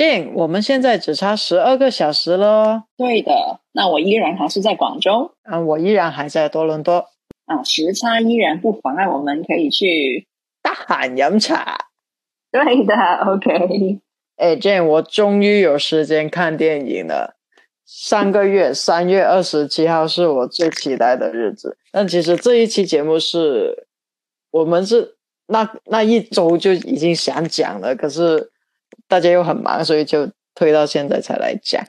[0.00, 2.84] Jane，我们现在只差十二个小时了。
[2.96, 5.32] 对的，那我依然还是在广州。
[5.42, 7.04] 啊，我依然还在多伦多。
[7.44, 10.26] 啊，时差依然不妨碍我们可以去
[10.62, 11.76] 大喊饮茶。
[12.50, 12.94] 对的，
[13.28, 14.00] OK。
[14.36, 17.36] 哎，Jane，我终于有时间看电影了。
[17.84, 23.86] 上个月三月二十七号是我最期待的日子，但其实这一期节目是
[24.50, 25.16] 我们是
[25.48, 28.49] 那那一周就已经想讲了，可是
[29.08, 31.84] 大家又很忙，所以就推到现在才来讲。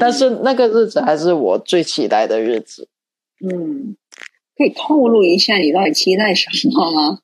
[0.00, 2.88] 但是那个日子还是我最期待的日子。
[3.40, 3.96] 嗯，
[4.56, 7.20] 可以透露一下你到底期待什么吗？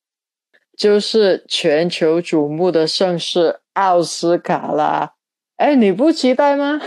[0.76, 5.14] 就是全球瞩目的盛事奥斯卡啦！
[5.56, 6.80] 哎，你不期待吗？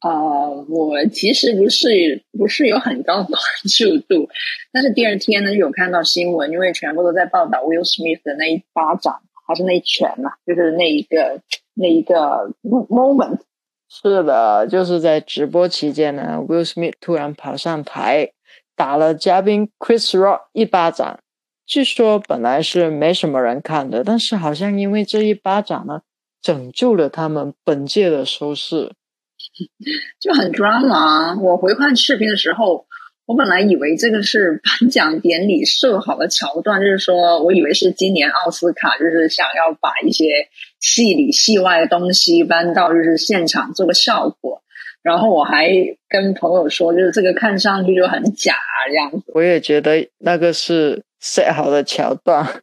[0.00, 3.38] 啊，我其实不是不是有很高的关
[3.76, 4.28] 注度，
[4.72, 11.40] 但是第二天呢有看到新闻，因为全部都在报道 Will Smith 的那一巴掌还是那一拳嘛，就是那一个
[11.74, 13.40] 那一个 moment。
[13.88, 18.32] 是的，就是在直播期间呢，Will Smith 突然跑上台
[18.76, 21.18] 打了嘉宾 Chris Rock 一巴掌。
[21.64, 26.02] 据说本来是没什么人看的，但是好像因为这一巴掌呢，
[26.42, 28.92] 拯救了他们本届的收视。
[30.20, 31.40] 就很 drama。
[31.40, 32.86] 我回看视频的时候，
[33.28, 40.48] 我本来以为这个是颁奖典礼设好的桥段，就是说我以为是今年奥斯卡就是想要把一些
[40.80, 44.62] 戏里戏外的东西搬到就是现场做个效果。
[45.02, 45.70] 然后我还
[46.08, 48.54] 跟朋友说，就是这个看上去就很假
[48.88, 49.30] 这样子。
[49.34, 52.62] 我也觉得那个是 set 好的桥段。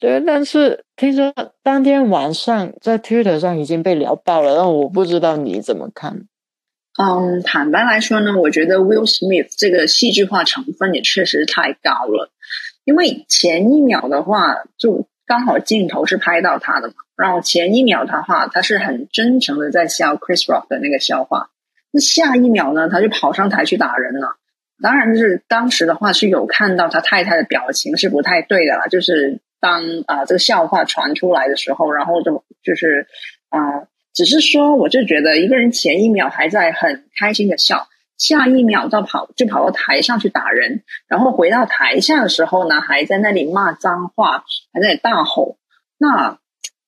[0.00, 6.26] 对，但是听说当天晚上在 Twitter 上已经被聊爆了，但我不知道你怎么看。
[7.00, 12.30] 嗯，坦白来说呢，我觉得 Will Smith 这个戏剧化成分也确实太高了。
[12.84, 21.50] 因为前一秒的话，就刚好镜头是拍到他的嘛，然后前一秒的话，他是很真诚的在笑 Chris Rock 的那个笑话，
[21.90, 24.36] 那下一秒呢，他就跑上台去打人了。
[24.82, 29.40] 当然，就是当时的话是有看到他太太的表情是不太对的啦，就是。
[29.62, 33.06] 当啊这个笑话传出来的时候，然后就就是
[33.48, 45.56] 啊，只是说，我就觉得一个人前一秒还在很开心的笑，下一秒到跑就跑到台上去打人，然后回到台下的时候呢，还在那里骂脏话，还在大吼，
[45.98, 46.38] 那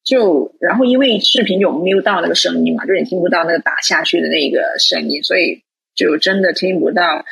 [0.05, 5.63] 就然后因为视频有 m u 到那个声音嘛，就你听不到那个打下去的那个声音，所以
[5.95, 7.25] 就真的听不到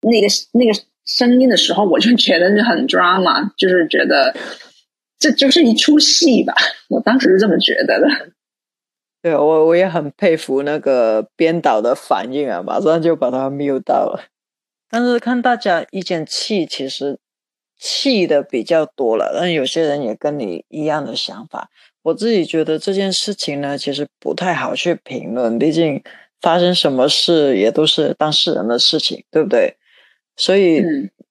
[0.00, 0.80] 那个那个。
[1.06, 4.36] 声音的时候，我就觉得是很 drama，就是觉得
[5.18, 6.54] 这就是一出戏吧。
[6.88, 8.06] 我当时是这么觉得的。
[9.22, 14.24] 对，我我也很佩服那个编导的反应啊，马上就把他 mute 到了。
[14.88, 17.18] 但是看大家意见气，其实
[17.78, 21.68] 气的比较多了，但有些人也跟你一样的想法。
[22.02, 26.02] 我自己觉得这件事情呢，其实不太好去评论，毕竟
[26.40, 29.76] 发生什么事也都是当事人的事情，对不对？
[30.36, 30.82] 所以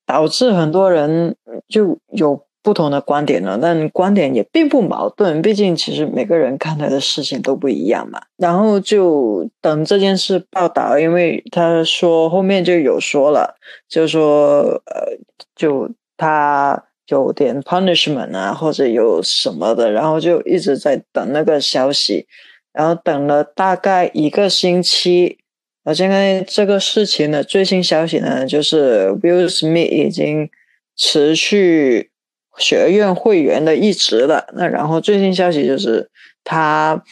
[0.06, 1.36] 导致很多人
[1.68, 8.22] 就有不同的观点了，但观点也并不矛盾，毕竟其实每个人看待的事情都不一样嘛。
[8.38, 13.56] 然后就等这件事报道，因为他说后面就有说了，
[13.88, 15.18] 就说呃，
[15.56, 22.28] 就他有点 punishment 啊，或者有什么的，然后就一直在等那个消息，
[22.72, 25.40] 然后等了大概一个星期。
[25.86, 30.48] 那现在这个事情的最新消息呢，就是 Will Smith 已经
[30.96, 32.12] 持续
[32.60, 34.48] 学院会员的一职了。
[34.54, 36.10] 那然后最新消息就是
[36.44, 37.04] 他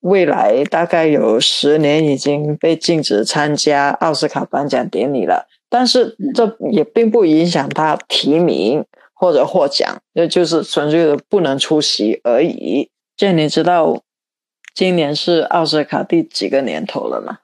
[0.00, 5.48] 未来大概有十年已经被禁止参加奥斯卡颁奖典礼了。
[5.68, 8.84] 但是这也并不影响他提名
[9.14, 12.88] 或者获奖，那就是纯粹的不能出席而已。
[13.16, 14.02] 这你知道
[14.74, 17.38] 今年是奥斯卡第几个年头了吗？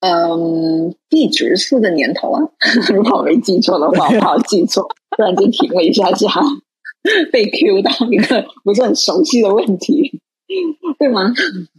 [0.00, 2.42] 嗯，第十四个年头啊，
[2.92, 4.86] 如果我没记错的话， 我怕我记错，
[5.16, 6.28] 突然间停了一下架，
[7.32, 10.20] 被 Q 到一个不是很熟悉的问题，
[10.98, 11.32] 对吗？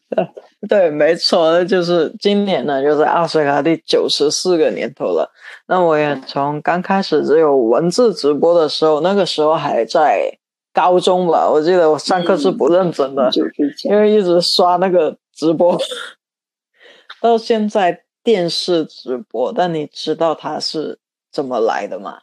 [0.68, 5.30] 对，没错，那就是今年呢，就是奥斯卡第九十四个年头了。
[5.68, 10.38] 那我也从刚开始只有文字直播的时候，那个时候还在
[10.74, 13.30] 高中吧，我记得我上课是不认真的，
[13.84, 15.78] 因为一直刷那个直播，
[17.22, 18.04] 到现在。
[18.24, 21.00] 电视直播，但你知道它是
[21.32, 22.20] 怎么来的吗？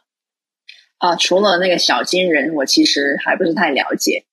[1.05, 4.25] 啊，除了那个小金人，我其实还不是太了解。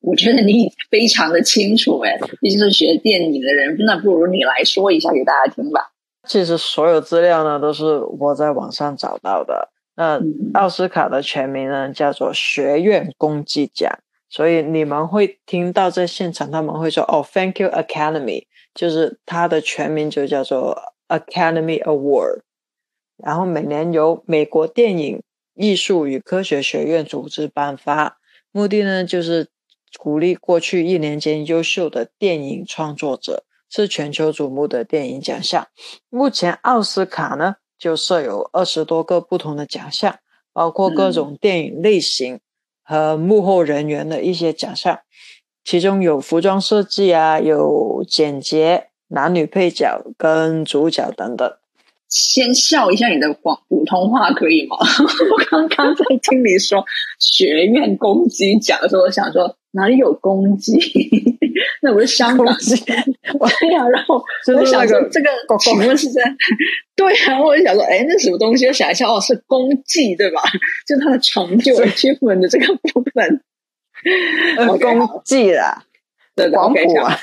[0.00, 5.92] 我觉得你非常的清楚，哎，毕竟是学电影的人，那不如你来说一下给大家听吧。
[6.28, 9.70] 其实所有资料呢，都是我在网上找到的。
[9.96, 10.20] 那
[10.54, 13.90] 奥斯卡的全名呢，叫做学院公祭奖，
[14.28, 18.44] 所以你们会听到在现场他们会说哦，Thank you Academy，
[18.74, 22.40] 就是它的全名就叫做 Academy Award。
[23.16, 25.22] 然后每年由美国电影
[25.56, 28.18] 艺术与科学学院组织颁发，
[28.52, 29.48] 目的呢就是
[29.98, 35.66] 鼓励过去一年间优秀的电影创作者，是全球瞩目的电影奖项。
[36.10, 40.18] 目前奥斯卡呢就设有二十多个不同的奖项，
[40.52, 42.40] 包括各种电影类型
[42.82, 45.00] 和幕后人员的一些奖项，
[45.64, 51.56] 其中有服装设计啊，有剪洁、男女配角跟主角等等。
[52.08, 54.76] 先笑一下你的广普通话可以吗？
[55.32, 56.84] 我刚刚在听你说
[57.18, 60.72] 学院公鸡讲的时候，我想说哪里有公鸡？
[61.82, 62.76] 那不是香港鸡？
[62.84, 66.22] 对呀，然后就是我想那个说这个请问是在
[66.94, 67.40] 对啊？
[67.42, 68.66] 我就想说，哎，那什么东西？
[68.66, 70.40] 我想一下，哦，是公鸡对吧？
[70.86, 73.42] 就它的成就 achievement 的这个部分。
[74.58, 75.82] 呃 OK，好公祭啦，
[76.36, 77.18] 对的广普啊。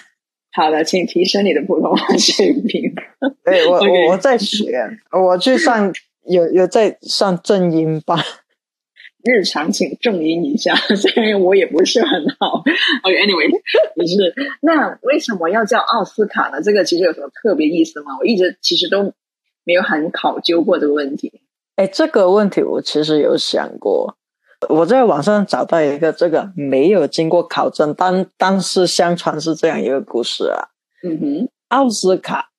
[0.56, 2.94] 好的，请提升你的普通话水平。
[3.44, 4.72] 对我 我我在学，
[5.12, 5.94] 我去上
[6.26, 8.18] 有有在上正音班。
[9.24, 12.10] 日常请正音一下，虽然我也不是很
[12.40, 12.62] 好。
[13.04, 13.50] OK，anyway，、
[13.96, 14.34] 不是。
[14.62, 16.62] 那为什么要叫奥斯卡呢？
[16.62, 18.18] 这个其实有什么特别意思吗？
[18.20, 19.14] 我一直其实都
[19.64, 21.32] 没有很考究过这个问题。
[21.78, 24.14] 哎，这个问题我其实有想过，
[24.68, 30.68] 我在网上找到一个这个没有经过考证，但但是相传是这样一个故事啊。
[31.02, 32.50] 嗯哼，奥斯卡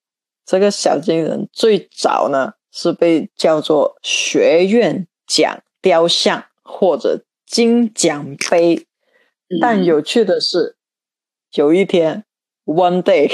[0.47, 8.87] 这个小金人最早呢是被叫做学院奖雕像或者金奖杯，
[9.49, 9.59] 嗯。
[9.61, 10.77] 但有趣的是，
[11.55, 12.25] 有一天
[12.65, 13.31] ，one day，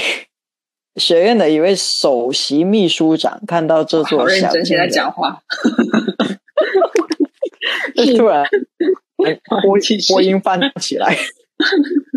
[0.95, 5.41] 学院的一位首席秘书长看到这座小金人，讲话。
[7.95, 8.45] 就 突然
[9.63, 10.13] 播继续。
[10.13, 11.17] 播音翻起来，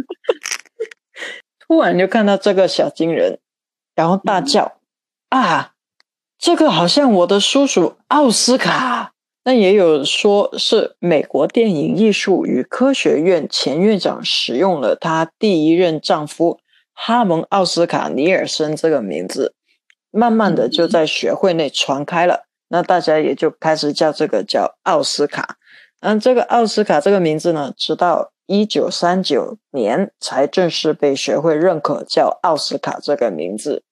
[1.67, 3.38] 突然就看到这个小金人，
[3.94, 4.81] 然后大叫
[5.35, 5.73] ：“啊，
[6.39, 16.61] 这个好像我的叔叔奥斯卡！”那也有说是美国电影艺术与科学院前院长使用了她第一任丈夫
[16.93, 19.57] 哈蒙奥斯卡尼尔森这个名字，
[20.13, 22.45] 慢慢的就在学会内传开了。
[22.69, 25.57] 那大家也就开始叫这个叫奥斯卡。
[25.99, 33.83] 嗯，这个奥斯卡这个名字呢，直到一九三九年才正式被学会认可，叫奥斯卡这个名字。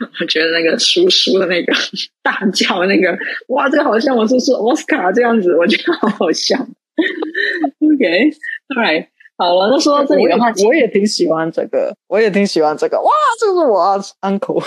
[0.20, 1.72] 我觉得那个叔叔的那个
[2.22, 3.16] 大叫那个，
[3.48, 6.56] 哇，这个好像我叔叔奥斯卡这样子，我觉得好好笑。
[7.80, 9.06] OK，Alright，、
[9.36, 13.00] 好了，那说到这里的话，我也我也挺喜欢这个，我也挺喜欢这个。
[13.00, 13.10] 哇，
[13.40, 14.64] 这是我 uncle。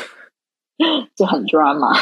[1.16, 1.94] 就很 drama。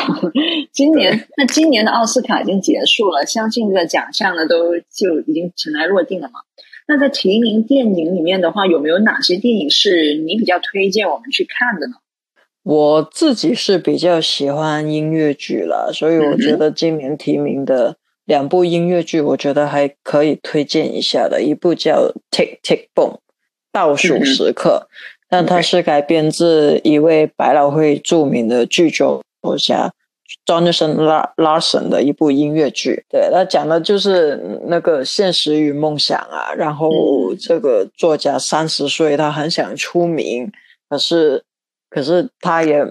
[0.72, 6.40] 今年那今年的奥斯卡已经结束了，相信这个奖项呢都就已经尘埃落定了嘛。
[6.88, 11.96] 那在提名电影里面的话，有没有哪些电影是你比较推荐我们去看的呢？
[12.70, 17.96] 我自己是比较喜欢音乐剧了，所以我觉得今年提名的
[18.26, 21.42] 两部音乐剧，我觉得还可以推荐一下的。
[21.42, 23.14] 一部叫《Tick Tick Boom》
[23.72, 24.88] 倒数时刻，
[25.28, 29.24] 但它是改编自一位百老汇著名的剧作
[29.58, 29.92] 家
[30.46, 33.04] Jonathan Lar Larson 的一部音乐剧。
[33.10, 36.54] 对，他讲的就是那个现实与梦想啊。
[36.54, 40.52] 然后这个作家三十岁，他很想出名，
[40.88, 41.44] 可是。
[41.90, 42.86] 可是他也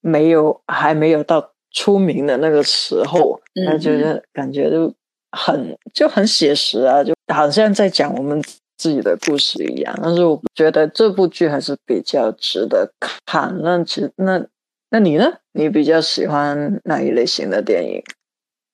[0.00, 4.94] 没有，还没有到出名的那个时候，他觉得感觉就
[5.32, 8.40] 很就很写实啊，就好像在讲我们
[8.76, 9.98] 自己的故事一样。
[10.02, 12.90] 但是我觉得这部剧还是比较值得
[13.26, 13.58] 看。
[13.62, 14.46] 那其那
[14.90, 15.38] 那你呢？
[15.52, 18.02] 你比较喜欢哪一类型的电影？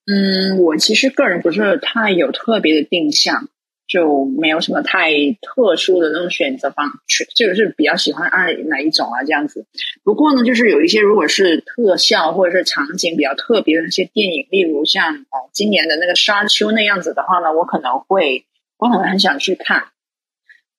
[0.04, 3.48] 嗯，我其实个人不是太有特别的定向。
[3.92, 5.10] 就没有什么太
[5.42, 9.66] 特殊的那种选择方式，就是比较喜欢爱哪一种啊这样子。
[10.02, 18.46] 不过呢，就是有一些如果是特效或者是场景比较特别的那些电影，例如像哦今年的那个沙丘那样子的话呢，我可能会
[18.78, 19.84] 我可能很想去看。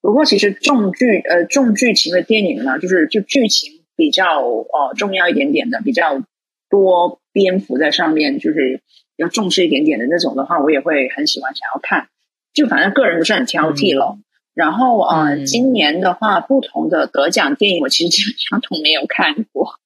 [0.01, 6.19] 不过其实重剧呃重剧情的电影呢，就是就剧情比较呃重要一点点的，比较
[6.67, 8.81] 多篇幅在上面，就是
[9.17, 12.07] 要重视一点点的那种的话，我也会很喜欢想要看。
[12.53, 14.17] 就反正个人不是很挑剔咯。
[14.17, 19.79] 嗯、然后呃，嗯、今年的话，不同的得奖电影我其实基本上都没有看过，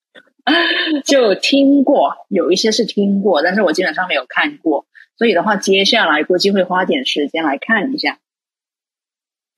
[1.04, 4.86] 就听过，有一些是听过，但是我基本上没有看过。
[5.16, 8.18] 所以的话，接下来估计会花点时间来看一下。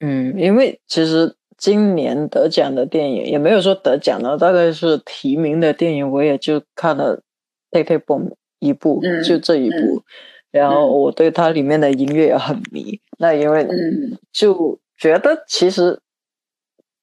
[0.00, 7.18] 嗯，因为其实今年得奖的电影也没有说得奖的，大概是提名的电影，我也就看了
[7.70, 10.02] 《Take Take Boom》一部，嗯、就这一部。
[10.50, 14.18] 然后我对它里面的音乐也很迷，那因为嗯。
[14.32, 16.00] 就觉得其实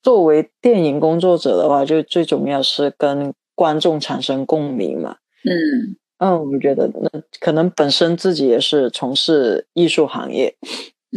[0.01, 5.17] 作为电影工作者的话，就最重要是跟观众产生共鸣嘛。
[5.43, 5.95] 嗯。
[6.19, 10.55] 嗯，我觉得那可能本身自己也是从事艺术行业，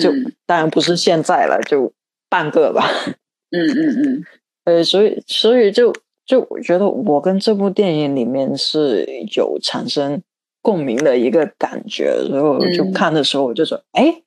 [0.00, 0.10] 就。
[0.12, 1.92] 嗯当然不是现在了，就
[2.28, 2.84] 半个吧。
[3.52, 4.24] 嗯 嗯嗯。
[4.64, 5.92] 呃，所以所以就
[6.26, 9.06] 就我觉得我跟这部电影里面是
[9.36, 10.20] 有产生
[10.62, 12.92] 共鸣的一个感觉，所以我就嗯。
[12.92, 14.22] 看的时候我就说，哎、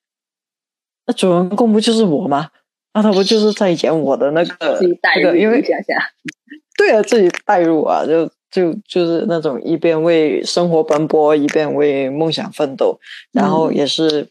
[1.06, 2.50] 那主人公不就是我吗？
[2.94, 5.38] 那他不就是在演我的那个 自己代入那个？
[5.38, 5.94] 因为一下下，
[6.78, 13.00] 对啊，自己代入啊，就就就是那种一边为生活奔波，一边为梦想奋斗，
[13.32, 13.76] 然后嗯。
[13.76, 14.30] 也是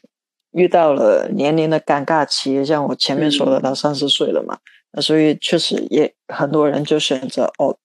[0.52, 3.62] 遇到了年龄的尴尬期，像我前面说的，嗯。
[3.62, 4.58] 他三十岁了嘛，
[4.92, 7.76] 那所以确实也很多人就选择哦，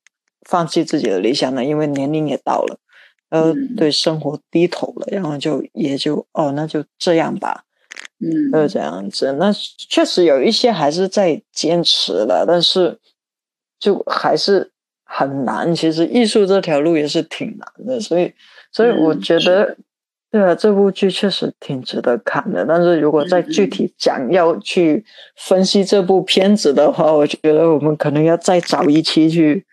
[0.48, 2.78] 放弃自己的理想了，因为年龄也到了，
[3.30, 3.76] 呃，嗯。
[3.76, 7.64] 对生活低头了，然后就也就哦，那就这样吧，
[8.20, 8.52] 嗯。
[8.54, 9.52] 呃，这样子，那
[9.90, 12.98] 确实有一些还是在坚持的，但是
[13.80, 14.72] 就还是
[15.06, 15.76] 很难。
[15.76, 18.34] 其实艺术这条路也是挺难的，所以，
[18.72, 19.78] 所以我嗯觉得，
[20.32, 22.66] 对啊，这部剧确实挺值得看的。
[22.66, 23.50] 但是如果再嗯。
[23.52, 25.04] 具体讲要去
[25.38, 29.66] 分析这部片子的话，我觉得我们可能要再找一期去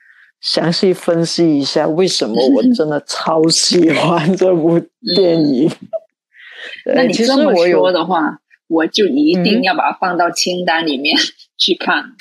[0.44, 4.78] 详细分析一下为什么我真的超喜欢这部
[5.16, 5.70] 电影。
[6.94, 11.16] 那你这么实我有说的话，我就一嗯定要把它放到清单里面
[11.56, 12.12] 去看。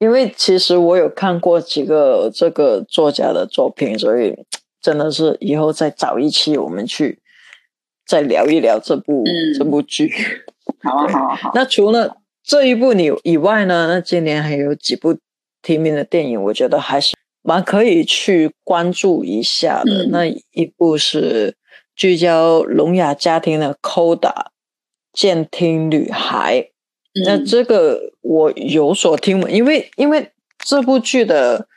[0.00, 4.34] 因为其实我有看过几个这个作家的作品，所以
[4.82, 7.20] 真的是以后再找一期我们去
[8.04, 10.12] 再聊一聊这部、嗯这部剧。
[10.82, 11.52] 好啊，好啊，好啊。
[11.54, 15.16] 那除了这一部你以外呢，那今年还有几部
[15.62, 20.04] 提名的电影，我觉得还是蛮可以去关注一下的。
[20.06, 21.56] 嗯那一部是
[21.94, 24.18] 聚焦聋哑家庭的《Coda》
[25.12, 26.70] 监听女孩。
[27.24, 31.68] 那嗯这个我有所听闻，因为因为这部剧的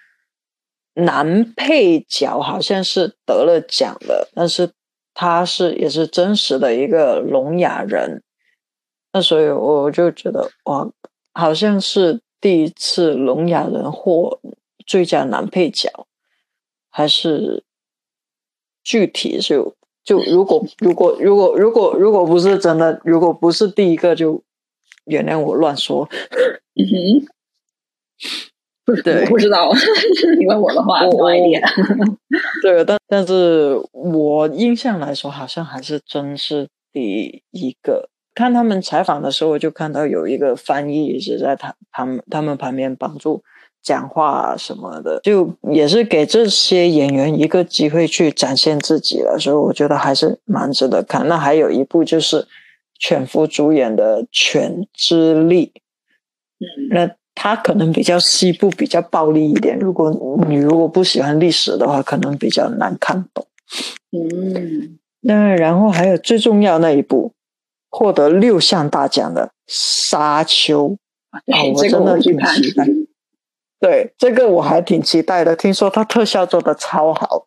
[0.96, 4.72] 男配角好像是得了奖的，但是
[5.14, 8.24] 他是也是真实的一个聋哑人，
[9.14, 10.90] 那所以我就觉得哇，
[11.34, 14.40] 好像是第一次聋哑人获
[14.88, 16.08] 最佳男配角，
[16.90, 17.64] 还是
[18.84, 24.42] 具体就就如果如果如果如果如果不是真的，如果不是第一个就
[25.04, 26.08] 原谅我乱说。
[26.80, 27.28] 嗯哼，
[28.86, 29.72] 不是对不知道。
[30.40, 31.62] 你问我的话，我不好一点。
[32.62, 38.10] 对，但但是我印象来说，好像还是真是第一个。
[38.34, 43.44] 看他们采访的时候，我就看到有一个翻译一直在他他们他们旁边帮助
[43.84, 51.28] 讲话啊什么的，就也是给这些演员一个机会去展现自己了，所以我觉得还是蛮值得看。
[51.28, 52.46] 那还有一部就是
[53.00, 55.72] 犬夫主演的《犬之力》，
[56.60, 59.78] 嗯那他可能比较西部，比较暴力一点。
[59.78, 60.12] 如果
[60.48, 63.46] 你如果不喜欢历史的话，可能比较难看懂。
[64.12, 67.32] 嗯那然后还有最重要那一部，
[67.90, 70.90] 获得六项大奖的《沙丘》
[71.30, 71.42] 啊，
[71.74, 72.38] 我真的挺。
[72.38, 72.86] 期待。
[73.80, 75.56] 对，这个我还挺期待的。
[75.56, 77.46] 听说它特效做的超好。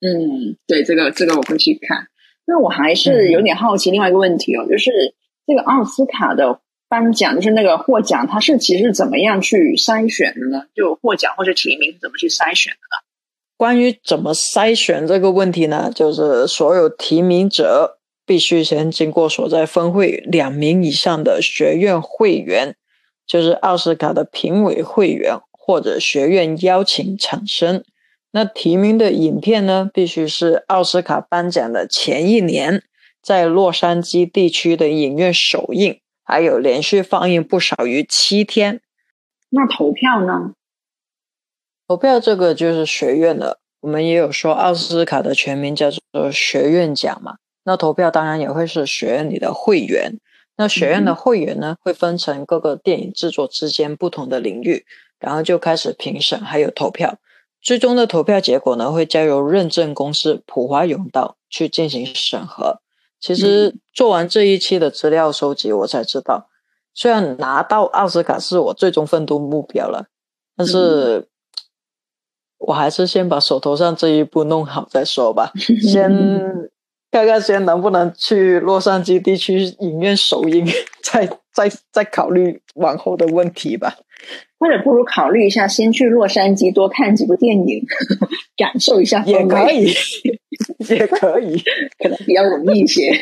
[0.00, 2.06] 嗯，对，这个这个我会去看。
[2.46, 4.90] 那我还是有点好奇另外一个问题哦，就是
[5.46, 10.64] 这个奥斯卡的颁奖，就是那个获奖，它是其实怎么样去筛选的呢？
[10.74, 13.04] 就获奖或者提名怎么去筛选的呢？
[13.56, 22.76] 关于怎么筛选这个问题呢，就是所有提名者必须先经过所在分会两名以上的学院会员，
[23.26, 27.82] 就是奥斯卡的评委会员或者学院邀请产生。
[28.30, 32.84] 那提名的影片呢，必须是奥斯卡颁奖的前一年
[33.20, 38.80] 在洛杉矶地区的影院首映，还有连续放映不少于七天。
[39.48, 40.52] 那投票呢？
[41.88, 47.38] 投票这个就是学院的，我们也有说奥斯卡的全名叫做学院奖嘛。
[47.64, 50.20] 那投票当然也会是学院里的会员。
[50.58, 54.86] 那学院的会员呢，会分成各个电影制作之间不同的领域，
[55.18, 57.18] 然后就开始评审，还有投票。
[57.60, 62.80] 最终的投票结果呢，会交由认证公司普华永道去进行审核。
[63.18, 66.48] 其实做完这一期的资料收集，我才知道，
[66.94, 70.06] 虽然拿到奥斯卡是我最终奋斗目标了，
[70.56, 71.26] 但是
[72.58, 75.50] 我还是先把手头上这一步弄好再说吧。
[75.82, 76.10] 先
[77.10, 80.66] 看看先能不能去洛杉矶地区影院首映，
[81.02, 83.96] 再再再考虑往后的问题吧。
[84.58, 87.84] 或者不如考虑一下，先去洛杉矶多看几部电影，
[88.56, 89.92] 感受一下也可，以，
[90.88, 91.62] 也可以，
[91.98, 93.12] 可能比较容易一些。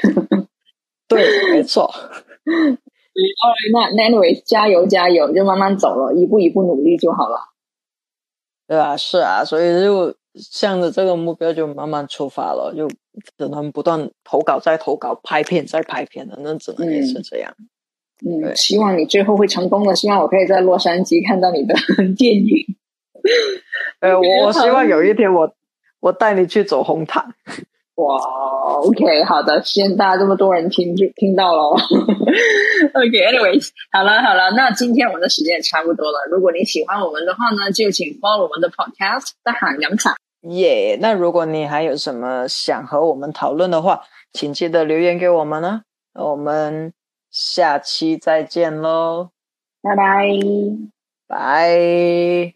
[1.08, 1.92] 对，没错。
[3.72, 7.38] 那那 anyway，加油加油，就慢慢走了，一步一步努力就好了。
[8.66, 12.88] 对啊，是啊，所以就向着这个目标就慢慢出发了，就
[13.36, 17.52] 只能不断投稿再投稿，拍片再拍片的，那只能也是这样。
[17.58, 17.68] 嗯，
[18.20, 21.74] 对希望你最后会成功的，希望我可以在洛杉矶看到你的
[22.16, 22.46] 电影。
[24.00, 25.50] 呃， 我我希望有一天我
[26.00, 27.24] 我带你去走红毯。
[27.96, 28.16] 哇
[28.82, 31.76] ，OK，好的，先大家这么多人听就听到了哦。
[32.94, 36.18] OK，anyways，、好了好了，那今天我们的时间也差不多了。
[36.30, 40.14] 如果你喜欢我们的话呢，就请 follow 我们的 podcast 大喊洋茶。
[40.42, 44.02] 耶那如果你还有什么想和我们讨论的话，
[44.32, 45.82] 请记得留言给我们呢。
[46.14, 46.92] 那我们
[47.34, 49.30] 下期再见喽，
[49.82, 50.28] 拜拜。
[51.26, 52.54] 拜。